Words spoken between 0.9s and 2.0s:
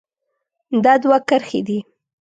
دوه کرښې دي.